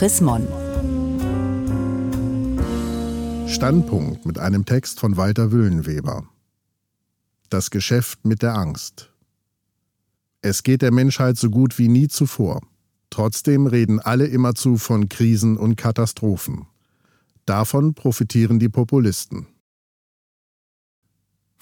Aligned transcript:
Chris 0.00 0.22
Mon. 0.22 0.48
Standpunkt 3.46 4.24
mit 4.24 4.38
einem 4.38 4.64
Text 4.64 4.98
von 4.98 5.18
Walter 5.18 5.52
Wüllenweber. 5.52 6.26
Das 7.50 7.70
Geschäft 7.70 8.24
mit 8.24 8.40
der 8.40 8.54
Angst. 8.54 9.12
Es 10.40 10.62
geht 10.62 10.80
der 10.80 10.90
Menschheit 10.90 11.36
so 11.36 11.50
gut 11.50 11.78
wie 11.78 11.88
nie 11.88 12.08
zuvor. 12.08 12.62
Trotzdem 13.10 13.66
reden 13.66 14.00
alle 14.00 14.24
immerzu 14.24 14.78
von 14.78 15.10
Krisen 15.10 15.58
und 15.58 15.76
Katastrophen. 15.76 16.64
Davon 17.44 17.92
profitieren 17.92 18.58
die 18.58 18.70
Populisten. 18.70 19.48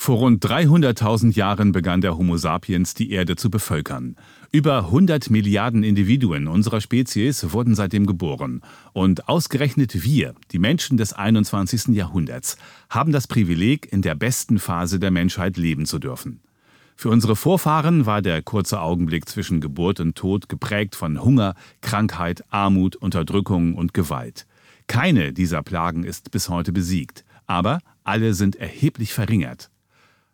Vor 0.00 0.18
rund 0.18 0.42
300.000 0.46 1.34
Jahren 1.34 1.72
begann 1.72 2.00
der 2.00 2.16
Homo 2.16 2.36
sapiens 2.36 2.94
die 2.94 3.10
Erde 3.10 3.34
zu 3.34 3.50
bevölkern. 3.50 4.14
Über 4.52 4.86
100 4.86 5.28
Milliarden 5.28 5.82
Individuen 5.82 6.46
unserer 6.46 6.80
Spezies 6.80 7.52
wurden 7.52 7.74
seitdem 7.74 8.06
geboren. 8.06 8.62
Und 8.92 9.28
ausgerechnet 9.28 10.04
wir, 10.04 10.34
die 10.52 10.60
Menschen 10.60 10.96
des 10.96 11.12
21. 11.12 11.88
Jahrhunderts, 11.88 12.56
haben 12.88 13.12
das 13.12 13.26
Privileg, 13.26 13.92
in 13.92 14.00
der 14.00 14.14
besten 14.14 14.60
Phase 14.60 15.00
der 15.00 15.10
Menschheit 15.10 15.56
leben 15.56 15.84
zu 15.84 15.98
dürfen. 15.98 16.40
Für 16.96 17.10
unsere 17.10 17.36
Vorfahren 17.36 18.06
war 18.06 18.22
der 18.22 18.40
kurze 18.40 18.80
Augenblick 18.80 19.28
zwischen 19.28 19.60
Geburt 19.60 19.98
und 20.00 20.16
Tod 20.16 20.48
geprägt 20.48 20.94
von 20.94 21.22
Hunger, 21.22 21.54
Krankheit, 21.82 22.44
Armut, 22.50 22.96
Unterdrückung 22.96 23.74
und 23.74 23.94
Gewalt. 23.94 24.46
Keine 24.86 25.32
dieser 25.32 25.62
Plagen 25.62 26.04
ist 26.04 26.30
bis 26.30 26.48
heute 26.48 26.72
besiegt, 26.72 27.24
aber 27.46 27.80
alle 28.04 28.32
sind 28.32 28.56
erheblich 28.56 29.12
verringert. 29.12 29.70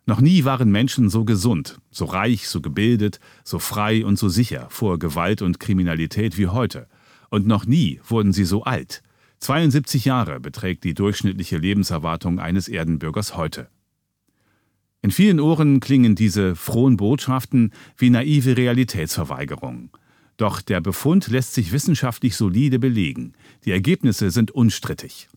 Noch 0.07 0.21
nie 0.21 0.43
waren 0.43 0.71
Menschen 0.71 1.09
so 1.09 1.25
gesund, 1.25 1.79
so 1.89 2.05
reich, 2.05 2.47
so 2.47 2.61
gebildet, 2.61 3.19
so 3.43 3.57
frei 3.57 4.05
und 4.05 4.19
so 4.19 4.29
sicher 4.29 4.67
vor 4.69 4.99
Gewalt 4.99 5.41
und 5.41 5.59
Kriminalität 5.59 6.37
wie 6.37 6.47
heute. 6.47 6.87
Und 7.29 7.47
noch 7.47 7.65
nie 7.65 7.99
wurden 8.07 8.31
sie 8.31 8.45
so 8.45 8.63
alt. 8.63 9.01
72 9.39 10.05
Jahre 10.05 10.39
beträgt 10.39 10.83
die 10.83 10.93
durchschnittliche 10.93 11.57
Lebenserwartung 11.57 12.39
eines 12.39 12.67
Erdenbürgers 12.67 13.35
heute. 13.35 13.67
In 15.01 15.11
vielen 15.11 15.39
Ohren 15.39 15.79
klingen 15.79 16.15
diese 16.15 16.55
frohen 16.55 16.97
Botschaften 16.97 17.71
wie 17.97 18.09
naive 18.09 18.57
Realitätsverweigerung. 18.57 19.89
Doch 20.37 20.61
der 20.61 20.81
Befund 20.81 21.27
lässt 21.27 21.53
sich 21.53 21.71
wissenschaftlich 21.71 22.35
solide 22.35 22.79
belegen. 22.79 23.33
Die 23.65 23.71
Ergebnisse 23.71 24.31
sind 24.31 24.51
unstrittig. 24.51 25.29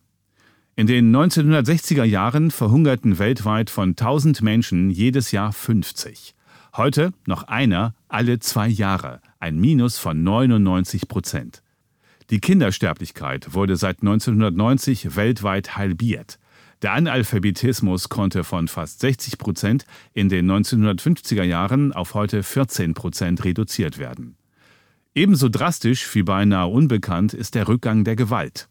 In 0.79 0.87
den 0.87 1.13
1960er 1.13 2.05
Jahren 2.05 2.53
verhungerten 2.53 3.19
weltweit 3.19 3.69
von 3.69 3.97
1000 3.97 4.43
Menschen 4.43 4.91
jedes 4.91 5.33
Jahr 5.33 5.53
50. 5.53 6.37
Heute 6.77 7.13
noch 7.27 7.43
einer 7.43 7.97
alle 8.07 8.39
zwei 8.39 8.69
Jahre, 8.69 9.21
ein 9.41 9.59
Minus 9.59 9.99
von 9.99 10.23
99 10.23 11.09
Prozent. 11.09 11.65
Die 12.31 12.39
Kindersterblichkeit 12.39 13.55
wurde 13.55 13.75
seit 13.75 14.03
1990 14.03 15.17
weltweit 15.17 15.77
halbiert. 15.77 16.39
Der 16.83 16.93
Analphabetismus 16.93 18.09
konnte 18.09 18.45
von 18.45 18.69
fast 18.69 19.01
60 19.01 19.37
Prozent 19.39 19.85
in 20.15 20.29
den 20.29 20.49
1950er 20.49 21.43
Jahren 21.43 21.93
auf 21.93 22.15
heute 22.15 22.45
14 22.45 22.95
Prozent 22.95 23.43
reduziert 23.43 23.99
werden. 23.99 24.37
Ebenso 25.13 25.49
drastisch 25.49 26.15
wie 26.15 26.23
beinahe 26.23 26.69
unbekannt 26.69 27.35
ist 27.35 27.57
der 27.57 27.67
Rückgang 27.67 28.05
der 28.05 28.15
Gewalt. 28.15 28.69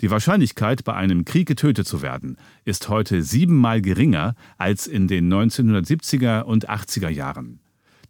Die 0.00 0.10
Wahrscheinlichkeit, 0.12 0.84
bei 0.84 0.94
einem 0.94 1.24
Krieg 1.24 1.48
getötet 1.48 1.88
zu 1.88 2.02
werden, 2.02 2.36
ist 2.64 2.88
heute 2.88 3.22
siebenmal 3.22 3.82
geringer 3.82 4.36
als 4.56 4.86
in 4.86 5.08
den 5.08 5.32
1970er 5.32 6.42
und 6.42 6.70
80er 6.70 7.08
Jahren. 7.08 7.60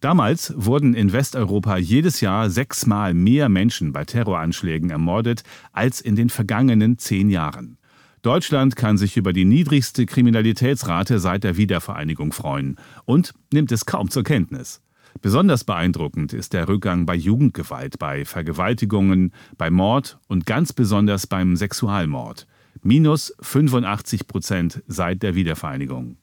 Damals 0.01 0.53
wurden 0.55 0.95
in 0.95 1.13
Westeuropa 1.13 1.77
jedes 1.79 2.21
Jahr 2.21 2.51
sechsmal 2.51 3.15
mehr 3.15 3.49
Menschen 3.49 3.93
bei 3.93 4.05
Terroranschlägen 4.05 4.91
ermordet 4.91 5.43
als 5.73 6.01
in 6.01 6.15
den 6.15 6.29
vergangenen 6.29 6.99
zehn 6.99 7.31
Jahren. 7.31 7.79
Deutschland 8.23 8.77
kann 8.77 8.99
sich 8.99 9.17
über 9.17 9.33
die 9.33 9.45
niedrigste 9.45 10.05
Kriminalitätsrate 10.05 11.19
seit 11.19 11.43
der 11.43 11.57
Wiedervereinigung 11.57 12.33
freuen 12.33 12.77
und 13.07 13.33
nimmt 13.53 13.73
es 13.73 13.87
kaum 13.87 14.11
zur 14.11 14.25
Kenntnis. 14.25 14.83
Besonders 15.21 15.65
beeindruckend 15.65 16.33
ist 16.33 16.53
der 16.53 16.69
Rückgang 16.69 17.07
bei 17.07 17.15
Jugendgewalt, 17.15 17.99
bei 17.99 18.25
Vergewaltigungen, 18.25 19.33
bei 19.57 19.71
Mord 19.71 20.19
und 20.29 20.47
ganz 20.47 20.73
besonders 20.73 21.27
beim 21.27 21.57
Sexualmord. 21.57 22.47
Minus 22.83 23.35
85 23.41 24.27
Prozent 24.27 24.83
seit 24.87 25.23
der 25.23 25.35
Wiedervereinigung. 25.35 26.17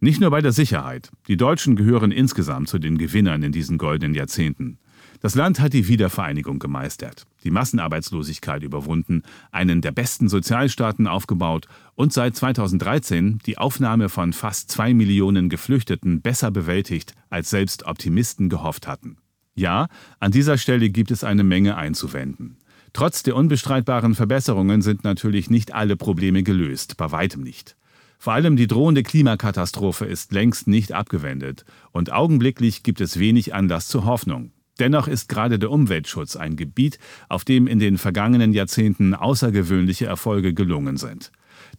Nicht 0.00 0.20
nur 0.20 0.30
bei 0.30 0.42
der 0.42 0.52
Sicherheit. 0.52 1.10
Die 1.28 1.38
Deutschen 1.38 1.76
gehören 1.76 2.10
insgesamt 2.10 2.68
zu 2.68 2.78
den 2.78 2.98
Gewinnern 2.98 3.42
in 3.42 3.52
diesen 3.52 3.78
goldenen 3.78 4.14
Jahrzehnten. 4.14 4.78
Das 5.24 5.34
Land 5.34 5.58
hat 5.58 5.72
die 5.72 5.88
Wiedervereinigung 5.88 6.58
gemeistert, 6.58 7.24
die 7.44 7.50
Massenarbeitslosigkeit 7.50 8.62
überwunden, 8.62 9.22
einen 9.52 9.80
der 9.80 9.90
besten 9.90 10.28
Sozialstaaten 10.28 11.06
aufgebaut 11.06 11.66
und 11.94 12.12
seit 12.12 12.36
2013 12.36 13.38
die 13.46 13.56
Aufnahme 13.56 14.10
von 14.10 14.34
fast 14.34 14.70
zwei 14.70 14.92
Millionen 14.92 15.48
Geflüchteten 15.48 16.20
besser 16.20 16.50
bewältigt, 16.50 17.14
als 17.30 17.48
selbst 17.48 17.86
Optimisten 17.86 18.50
gehofft 18.50 18.86
hatten. 18.86 19.16
Ja, 19.54 19.88
an 20.20 20.30
dieser 20.30 20.58
Stelle 20.58 20.90
gibt 20.90 21.10
es 21.10 21.24
eine 21.24 21.42
Menge 21.42 21.78
einzuwenden. 21.78 22.58
Trotz 22.92 23.22
der 23.22 23.34
unbestreitbaren 23.34 24.14
Verbesserungen 24.14 24.82
sind 24.82 25.04
natürlich 25.04 25.48
nicht 25.48 25.72
alle 25.72 25.96
Probleme 25.96 26.42
gelöst, 26.42 26.98
bei 26.98 27.12
weitem 27.12 27.40
nicht. 27.40 27.78
Vor 28.18 28.34
allem 28.34 28.56
die 28.56 28.66
drohende 28.66 29.02
Klimakatastrophe 29.02 30.04
ist 30.04 30.32
längst 30.32 30.68
nicht 30.68 30.92
abgewendet 30.92 31.64
und 31.92 32.12
augenblicklich 32.12 32.82
gibt 32.82 33.00
es 33.00 33.18
wenig 33.18 33.54
Anlass 33.54 33.88
zur 33.88 34.04
Hoffnung. 34.04 34.53
Dennoch 34.78 35.06
ist 35.06 35.28
gerade 35.28 35.58
der 35.58 35.70
Umweltschutz 35.70 36.36
ein 36.36 36.56
Gebiet, 36.56 36.98
auf 37.28 37.44
dem 37.44 37.66
in 37.66 37.78
den 37.78 37.96
vergangenen 37.96 38.52
Jahrzehnten 38.52 39.14
außergewöhnliche 39.14 40.06
Erfolge 40.06 40.52
gelungen 40.52 40.96
sind. 40.96 41.30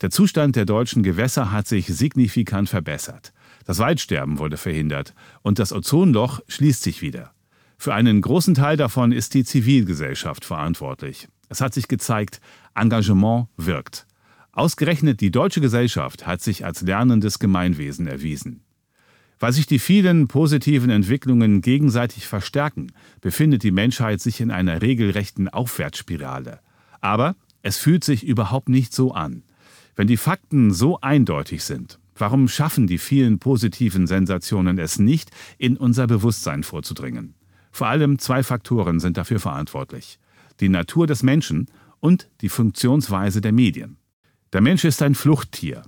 Der 0.02 0.10
Zustand 0.10 0.56
der 0.56 0.66
deutschen 0.66 1.04
Gewässer 1.04 1.52
hat 1.52 1.68
sich 1.68 1.88
signifikant 1.88 2.70
verbessert. 2.70 3.34
Das 3.66 3.80
Waldsterben 3.80 4.40
wurde 4.40 4.58
verhindert 4.58 5.14
und 5.42 5.60
das 5.60 5.74
Ozonloch 5.74 6.40
schließt 6.48 6.84
sich 6.84 7.02
wieder. 7.02 7.32
Für 7.78 7.94
einen 7.94 8.22
großen 8.22 8.54
Teil 8.54 8.78
davon 8.78 9.12
ist 9.12 9.34
die 9.34 9.44
Zivilgesellschaft 9.44 10.46
verantwortlich. 10.46 11.28
Es 11.50 11.62
hat 11.62 11.74
sich 11.74 11.88
gezeigt, 11.88 12.40
Engagement 12.74 13.48
wirkt. 13.58 14.08
Ausgerechnet 14.52 15.20
die 15.20 15.32
deutsche 15.32 15.60
Gesellschaft 15.62 16.26
hat 16.26 16.42
sich 16.42 16.64
als 16.64 16.82
lernendes 16.82 17.40
Gemeinwesen 17.40 18.08
erwiesen. 18.08 18.65
Weil 19.40 19.52
sich 19.52 19.68
die 19.68 19.80
vielen 19.80 20.28
positiven 20.28 20.90
Entwicklungen 20.90 21.62
gegenseitig 21.62 22.28
verstärken, 22.28 22.92
befindet 23.22 23.64
die 23.64 23.72
Menschheit 23.72 24.22
sich 24.22 24.40
in 24.40 24.52
einer 24.52 24.82
regelrechten 24.82 25.50
Aufwärtsspirale. 25.50 26.60
Aber 27.02 27.36
es 27.62 27.78
fühlt 27.78 28.04
sich 28.04 28.24
überhaupt 28.26 28.70
nicht 28.70 28.94
so 28.94 29.12
an. 29.12 29.44
Wenn 29.96 30.08
die 30.08 30.18
Fakten 30.18 30.72
so 30.72 31.00
eindeutig 31.02 31.64
sind, 31.64 32.00
warum 32.16 32.48
schaffen 32.48 32.88
die 32.88 32.98
vielen 32.98 33.40
positiven 33.40 34.08
Sensationen 34.08 34.78
es 34.78 35.00
nicht, 35.00 35.32
in 35.58 35.78
unser 35.78 36.08
Bewusstsein 36.08 36.64
vorzudringen? 36.64 37.36
Vor 37.72 37.88
allem 37.88 38.20
zwei 38.20 38.42
Faktoren 38.44 39.00
sind 39.00 39.18
dafür 39.18 39.40
verantwortlich. 39.40 40.20
Die 40.62 40.70
Natur 40.70 41.08
des 41.08 41.24
Menschen 41.24 41.68
und 42.00 42.30
die 42.42 42.50
Funktionsweise 42.50 43.42
der 43.42 43.52
Medien. 43.52 43.98
Der 44.54 44.62
Mensch 44.62 44.86
ist 44.86 45.02
ein 45.02 45.16
Fluchttier. 45.16 45.84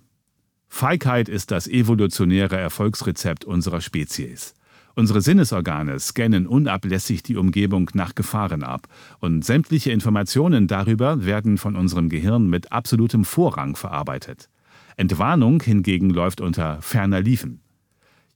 Feigheit 0.69 1.29
ist 1.29 1.51
das 1.51 1.67
evolutionäre 1.67 2.57
Erfolgsrezept 2.57 3.45
unserer 3.45 3.81
Spezies. 3.81 4.53
Unsere 4.95 5.21
Sinnesorgane 5.21 5.99
scannen 5.99 6.47
unablässig 6.47 7.21
die 7.21 7.35
Umgebung 7.35 7.89
nach 7.93 8.15
Gefahren 8.15 8.63
ab 8.63 8.87
und 9.19 9.45
sämtliche 9.45 9.91
Informationen 9.91 10.67
darüber 10.67 11.23
werden 11.23 11.57
von 11.57 11.75
unserem 11.75 12.09
Gehirn 12.09 12.49
mit 12.49 12.71
absolutem 12.71 13.23
Vorrang 13.23 13.75
verarbeitet. 13.75 14.49
Entwarnung 14.95 15.61
hingegen 15.61 16.09
läuft 16.09 16.41
unter 16.41 16.81
ferner 16.81 17.21
Liefen. 17.21 17.61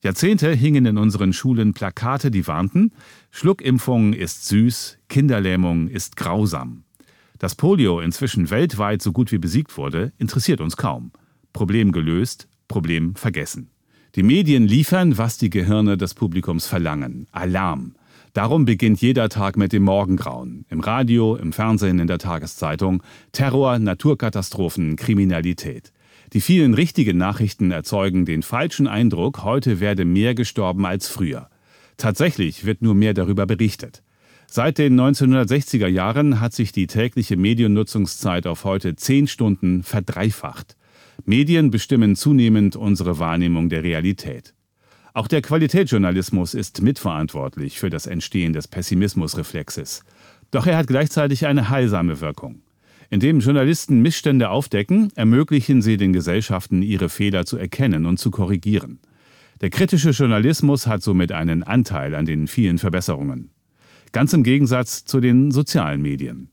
Jahrzehnte 0.03 0.51
hingen 0.51 0.85
in 0.85 0.97
unseren 0.97 1.33
Schulen 1.33 1.73
Plakate, 1.73 2.31
die 2.31 2.47
warnten, 2.47 2.91
Schluckimpfung 3.31 4.13
ist 4.13 4.47
süß, 4.47 4.99
Kinderlähmung 5.09 5.87
ist 5.87 6.15
grausam. 6.15 6.83
Dass 7.39 7.55
Polio 7.55 7.99
inzwischen 7.99 8.51
weltweit 8.51 9.01
so 9.01 9.11
gut 9.11 9.31
wie 9.31 9.39
besiegt 9.39 9.77
wurde, 9.77 10.13
interessiert 10.19 10.61
uns 10.61 10.77
kaum. 10.77 11.11
Problem 11.53 11.91
gelöst, 11.91 12.47
Problem 12.67 13.15
vergessen. 13.15 13.69
Die 14.15 14.23
Medien 14.23 14.67
liefern, 14.67 15.17
was 15.17 15.37
die 15.37 15.49
Gehirne 15.49 15.97
des 15.97 16.13
Publikums 16.13 16.67
verlangen. 16.67 17.27
Alarm. 17.31 17.95
Darum 18.33 18.65
beginnt 18.65 19.01
jeder 19.01 19.29
Tag 19.29 19.57
mit 19.57 19.73
dem 19.73 19.83
Morgengrauen. 19.83 20.65
Im 20.69 20.79
Radio, 20.79 21.35
im 21.35 21.51
Fernsehen, 21.51 21.99
in 21.99 22.07
der 22.07 22.17
Tageszeitung. 22.17 23.03
Terror, 23.33 23.77
Naturkatastrophen, 23.79 24.95
Kriminalität. 24.95 25.91
Die 26.33 26.39
vielen 26.39 26.73
richtigen 26.73 27.17
Nachrichten 27.17 27.71
erzeugen 27.71 28.25
den 28.25 28.41
falschen 28.41 28.87
Eindruck, 28.87 29.43
heute 29.43 29.81
werde 29.81 30.05
mehr 30.05 30.33
gestorben 30.33 30.85
als 30.85 31.09
früher. 31.09 31.49
Tatsächlich 31.97 32.65
wird 32.65 32.81
nur 32.81 32.95
mehr 32.95 33.13
darüber 33.13 33.45
berichtet. 33.45 34.01
Seit 34.47 34.77
den 34.77 34.99
1960er 34.99 35.87
Jahren 35.87 36.39
hat 36.39 36.53
sich 36.53 36.71
die 36.71 36.87
tägliche 36.87 37.37
Mediennutzungszeit 37.37 38.47
auf 38.47 38.63
heute 38.63 38.95
zehn 38.95 39.27
Stunden 39.27 39.83
verdreifacht. 39.83 40.75
Medien 41.27 41.71
bestimmen 41.71 42.15
zunehmend 42.15 42.75
unsere 42.75 43.19
Wahrnehmung 43.19 43.69
der 43.69 43.83
Realität. 43.83 44.53
Auch 45.13 45.27
der 45.27 45.41
Qualitätsjournalismus 45.41 46.53
ist 46.53 46.81
mitverantwortlich 46.81 47.79
für 47.79 47.89
das 47.89 48.07
Entstehen 48.07 48.53
des 48.53 48.67
Pessimismusreflexes. 48.67 50.03
Doch 50.51 50.67
er 50.67 50.77
hat 50.77 50.87
gleichzeitig 50.87 51.45
eine 51.45 51.69
heilsame 51.69 52.21
Wirkung. 52.21 52.61
Indem 53.09 53.41
Journalisten 53.41 54.01
Missstände 54.01 54.49
aufdecken, 54.49 55.11
ermöglichen 55.15 55.81
sie 55.81 55.97
den 55.97 56.13
Gesellschaften, 56.13 56.81
ihre 56.81 57.09
Fehler 57.09 57.45
zu 57.45 57.57
erkennen 57.57 58.05
und 58.05 58.19
zu 58.19 58.31
korrigieren. 58.31 58.99
Der 59.59 59.69
kritische 59.69 60.11
Journalismus 60.11 60.87
hat 60.87 61.03
somit 61.03 61.33
einen 61.33 61.61
Anteil 61.61 62.15
an 62.15 62.25
den 62.25 62.47
vielen 62.47 62.77
Verbesserungen. 62.77 63.49
Ganz 64.13 64.31
im 64.31 64.43
Gegensatz 64.43 65.03
zu 65.03 65.19
den 65.19 65.51
sozialen 65.51 66.01
Medien. 66.01 66.49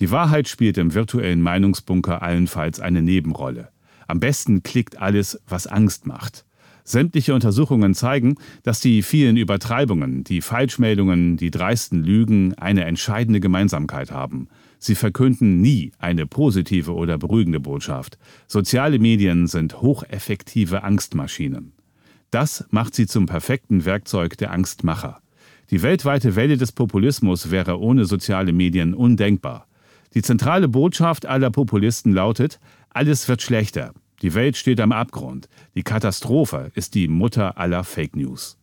Die 0.00 0.10
Wahrheit 0.10 0.48
spielt 0.48 0.78
im 0.78 0.94
virtuellen 0.94 1.40
Meinungsbunker 1.40 2.22
allenfalls 2.22 2.78
eine 2.78 3.02
Nebenrolle. 3.02 3.70
Am 4.06 4.20
besten 4.20 4.62
klickt 4.62 5.00
alles, 5.00 5.40
was 5.48 5.66
Angst 5.66 6.06
macht. 6.06 6.44
Sämtliche 6.84 7.34
Untersuchungen 7.34 7.94
zeigen, 7.94 8.36
dass 8.64 8.80
die 8.80 9.02
vielen 9.02 9.36
Übertreibungen, 9.36 10.24
die 10.24 10.40
Falschmeldungen, 10.40 11.36
die 11.36 11.50
dreisten 11.50 12.02
Lügen 12.02 12.54
eine 12.54 12.84
entscheidende 12.84 13.40
Gemeinsamkeit 13.40 14.10
haben. 14.10 14.48
Sie 14.78 14.96
verkünden 14.96 15.60
nie 15.60 15.92
eine 15.98 16.26
positive 16.26 16.92
oder 16.92 17.18
beruhigende 17.18 17.60
Botschaft. 17.60 18.18
Soziale 18.48 18.98
Medien 18.98 19.46
sind 19.46 19.80
hocheffektive 19.80 20.82
Angstmaschinen. 20.82 21.72
Das 22.32 22.64
macht 22.70 22.94
sie 22.94 23.06
zum 23.06 23.26
perfekten 23.26 23.84
Werkzeug 23.84 24.36
der 24.38 24.50
Angstmacher. 24.50 25.20
Die 25.70 25.82
weltweite 25.82 26.34
Welle 26.34 26.56
des 26.56 26.72
Populismus 26.72 27.50
wäre 27.50 27.78
ohne 27.78 28.06
soziale 28.06 28.52
Medien 28.52 28.94
undenkbar. 28.94 29.68
Die 30.14 30.22
zentrale 30.22 30.68
Botschaft 30.68 31.26
aller 31.26 31.50
Populisten 31.50 32.12
lautet, 32.12 32.58
alles 32.94 33.28
wird 33.28 33.42
schlechter, 33.42 33.92
die 34.22 34.34
Welt 34.34 34.56
steht 34.56 34.80
am 34.80 34.92
Abgrund. 34.92 35.48
Die 35.74 35.82
Katastrophe 35.82 36.70
ist 36.74 36.94
die 36.94 37.08
Mutter 37.08 37.58
aller 37.58 37.82
Fake 37.82 38.14
News. 38.14 38.56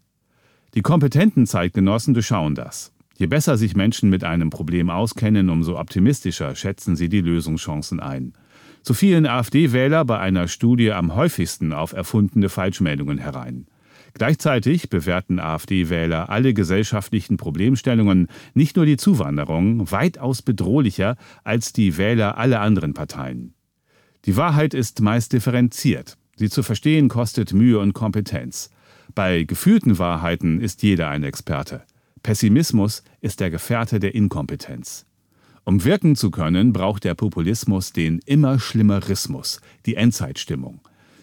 Die 0.74 0.82
kompetenten 0.82 1.46
Zeitgenossen 1.46 2.14
durchschauen 2.14 2.56
das. 2.56 2.94
Je 3.18 3.28
besser 3.28 3.58
sich 3.58 3.76
Menschen 3.76 4.10
mit 4.10 4.24
einem 4.24 4.50
Problem 4.50 4.90
auskennen, 4.90 5.50
umso 5.50 5.78
optimistischer 5.78 6.56
schätzen 6.56 6.96
sie 6.96 7.10
die 7.10 7.20
Lösungschancen 7.20 8.00
ein. 8.00 8.34
So 8.82 8.94
fielen 8.94 9.26
AfD-Wähler 9.26 10.06
bei 10.06 10.20
einer 10.20 10.48
Studie 10.48 10.94
am 10.94 11.16
häufigsten 11.16 11.74
auf 11.74 11.92
erfundene 11.92 12.48
Falschmeldungen 12.48 13.18
herein. 13.18 13.68
Gleichzeitig 14.14 14.90
bewerten 14.90 15.40
AfD-Wähler 15.40 16.30
alle 16.30 16.54
gesellschaftlichen 16.54 17.36
Problemstellungen, 17.36 18.28
nicht 18.54 18.78
nur 18.78 18.86
die 18.86 18.98
Zuwanderung, 18.98 19.92
weitaus 19.92 20.42
bedrohlicher 20.42 21.18
als 21.44 21.74
die 21.74 21.98
Wähler 21.98 22.38
aller 22.38 22.62
anderen 22.62 22.94
Parteien. 22.94 23.54
Die 24.26 24.36
Wahrheit 24.36 24.74
ist 24.74 25.02
meist 25.02 25.34
differenziert. 25.34 26.18
Sie 26.36 26.50
zu 26.50 26.64
verstehen 26.64 27.10
kostet 27.10 27.54
Mühe 27.54 27.80
und 27.80 27.94
Kompetenz. 27.94 28.70
Bei 29.16 29.44
gefühlten 29.44 29.98
Wahrheiten 29.98 30.62
ist 30.62 30.84
jeder 30.84 31.10
ein 31.10 31.24
Experte. 31.24 31.84
Pessimismus 32.22 33.04
ist 33.22 33.40
der 33.40 33.50
Gefährte 33.50 34.00
der 34.00 34.14
Inkompetenz. 34.14 35.06
Um 35.64 35.84
wirken 35.84 36.16
zu 36.16 36.32
können, 36.32 36.74
braucht 36.74 37.04
der 37.04 37.16
Populismus 37.16 37.94
den 37.94 38.20
immer 38.26 38.60
Schlimmerismus, 38.60 39.62
die 39.86 39.96
Endzeitstimmung. 39.96 40.82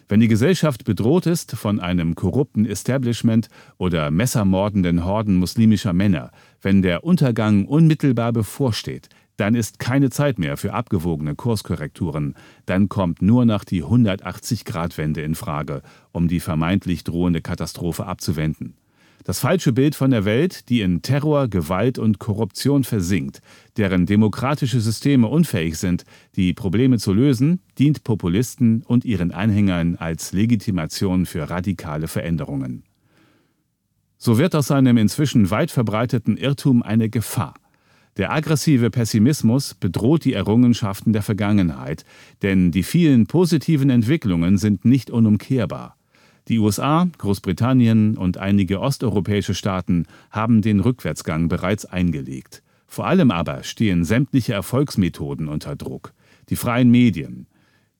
Wenn 0.09 0.21
die 0.21 0.29
Gesellschaft 0.29 0.85
bedroht 0.85 1.25
ist 1.25 1.51
von 1.51 1.81
einem 1.81 2.15
korrupten 2.15 2.65
Establishment 2.65 3.49
oder 3.77 4.09
messermordenden 4.09 5.03
Horden 5.03 5.35
muslimischer 5.35 5.91
Männer, 5.91 6.31
wenn 6.61 6.81
der 6.81 7.03
Untergang 7.03 7.65
unmittelbar 7.65 8.31
bevorsteht, 8.31 9.09
dann 9.37 9.55
ist 9.55 9.79
keine 9.79 10.09
Zeit 10.09 10.39
mehr 10.39 10.57
für 10.57 10.73
abgewogene 10.73 11.35
Kurskorrekturen, 11.35 12.35
dann 12.65 12.89
kommt 12.89 13.21
nur 13.21 13.45
noch 13.45 13.63
die 13.63 13.83
180-Grad-Wende 13.83 15.21
in 15.21 15.35
Frage, 15.35 15.81
um 16.11 16.27
die 16.27 16.39
vermeintlich 16.39 17.03
drohende 17.03 17.41
Katastrophe 17.41 18.05
abzuwenden. 18.05 18.75
Das 19.23 19.39
falsche 19.39 19.73
Bild 19.73 19.93
von 19.93 20.11
der 20.11 20.25
Welt, 20.25 20.69
die 20.69 20.81
in 20.81 21.01
Terror, 21.01 21.49
Gewalt 21.49 21.99
und 21.99 22.17
Korruption 22.17 22.83
versinkt, 22.83 23.41
deren 23.75 24.05
demokratische 24.05 24.79
Systeme 24.79 25.27
unfähig 25.27 25.77
sind, 25.77 26.05
die 26.35 26.53
Probleme 26.53 26.97
zu 26.97 27.13
lösen, 27.13 27.59
dient 27.77 28.03
Populisten 28.05 28.83
und 28.83 29.05
ihren 29.05 29.31
Anhängern 29.31 29.97
als 29.97 30.31
Legitimation 30.31 31.25
für 31.25 31.49
radikale 31.49 32.07
Veränderungen. 32.07 32.83
So 34.17 34.37
wird 34.37 34.55
aus 34.55 34.71
einem 34.71 34.97
inzwischen 34.97 35.51
weit 35.51 35.71
verbreiteten 35.71 36.37
Irrtum 36.37 36.81
eine 36.81 37.09
Gefahr– 37.09 37.53
der 38.17 38.31
aggressive 38.31 38.89
Pessimismus 38.89 39.75
bedroht 39.75 40.25
die 40.25 40.33
Errungenschaften 40.33 41.13
der 41.13 41.21
Vergangenheit, 41.21 42.03
denn 42.41 42.71
die 42.71 42.83
vielen 42.83 43.27
positiven 43.27 43.89
Entwicklungen 43.89 44.57
sind 44.57 44.85
nicht 44.85 45.11
unumkehrbar. 45.11 45.95
Die 46.47 46.59
USA, 46.59 47.07
Großbritannien 47.17 48.17
und 48.17 48.37
einige 48.37 48.79
osteuropäische 48.79 49.53
Staaten 49.53 50.05
haben 50.31 50.61
den 50.61 50.79
Rückwärtsgang 50.79 51.49
bereits 51.49 51.85
eingelegt. 51.85 52.63
Vor 52.87 53.05
allem 53.05 53.31
aber 53.31 53.63
stehen 53.63 54.05
sämtliche 54.05 54.53
Erfolgsmethoden 54.53 55.47
unter 55.49 55.75
Druck. 55.75 56.13
Die 56.49 56.55
freien 56.55 56.89
Medien, 56.89 57.47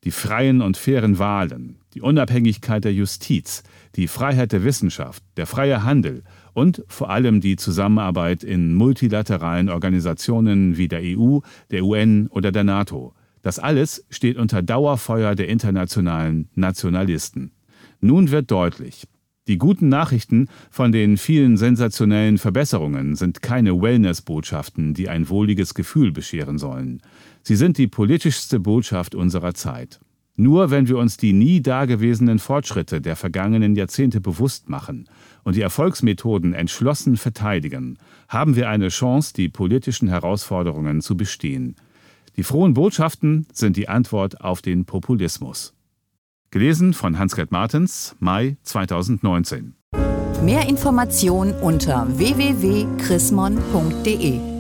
die 0.03 0.11
freien 0.11 0.61
und 0.61 0.77
fairen 0.77 1.19
Wahlen, 1.19 1.79
die 1.93 2.01
Unabhängigkeit 2.01 2.83
der 2.83 2.93
Justiz, 2.93 3.63
die 3.95 4.07
Freiheit 4.07 4.51
der 4.51 4.63
Wissenschaft, 4.63 5.23
der 5.37 5.47
freie 5.47 5.83
Handel 5.83 6.23
und 6.53 6.83
vor 6.87 7.09
allem 7.09 7.41
die 7.41 7.55
Zusammenarbeit 7.55 8.43
in 8.43 8.73
multilateralen 8.73 9.69
Organisationen 9.69 10.77
wie 10.77 10.87
der 10.87 11.01
EU, 11.03 11.39
der 11.71 11.83
UN 11.83 12.27
oder 12.27 12.51
der 12.51 12.63
NATO. 12.63 13.13
Das 13.41 13.59
alles 13.59 14.05
steht 14.09 14.37
unter 14.37 14.61
Dauerfeuer 14.61 15.35
der 15.35 15.47
internationalen 15.47 16.49
Nationalisten. 16.55 17.51
Nun 17.99 18.31
wird 18.31 18.51
deutlich, 18.51 19.07
die 19.47 19.57
guten 19.57 19.87
Nachrichten 19.87 20.47
von 20.69 20.91
den 20.91 21.17
vielen 21.17 21.55
sensationellen 21.55 22.37
Verbesserungen 22.37 23.15
sind 23.15 23.41
keine 23.41 23.81
Wellness-Botschaften, 23.81 24.93
die 24.93 25.07
ein 25.07 25.29
wohliges 25.29 25.73
Gefühl 25.73 26.11
bescheren 26.11 26.57
sollen. 26.57 27.01
Sie 27.43 27.55
sind 27.55 27.77
die 27.77 27.87
politischste 27.87 28.59
Botschaft 28.59 29.15
unserer 29.15 29.53
Zeit. 29.53 29.99
Nur 30.35 30.69
wenn 30.69 30.87
wir 30.87 30.97
uns 30.97 31.17
die 31.17 31.33
nie 31.33 31.61
dagewesenen 31.61 32.39
Fortschritte 32.39 33.01
der 33.01 33.15
vergangenen 33.15 33.75
Jahrzehnte 33.75 34.21
bewusst 34.21 34.69
machen 34.69 35.09
und 35.43 35.55
die 35.55 35.61
Erfolgsmethoden 35.61 36.53
entschlossen 36.53 37.17
verteidigen, 37.17 37.97
haben 38.27 38.55
wir 38.55 38.69
eine 38.69 38.89
Chance, 38.89 39.33
die 39.33 39.49
politischen 39.49 40.09
Herausforderungen 40.09 41.01
zu 41.01 41.17
bestehen. 41.17 41.75
Die 42.35 42.43
frohen 42.43 42.75
Botschaften 42.75 43.47
sind 43.51 43.77
die 43.77 43.89
Antwort 43.89 44.41
auf 44.41 44.61
den 44.61 44.85
Populismus. 44.85 45.73
Gelesen 46.51 46.93
von 46.93 47.19
Hans-Gerd 47.19 47.51
Martens, 47.51 48.15
Mai 48.19 48.55
2019. 48.63 49.75
Mehr 50.43 50.69
Informationen 50.69 51.53
unter 51.61 52.07
www.chrismon.de 52.17 54.56